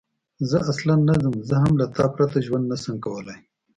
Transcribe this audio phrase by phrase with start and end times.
[0.49, 3.39] زه اصلاً نه ځم، زه هم له تا پرته ژوند نه شم کولای.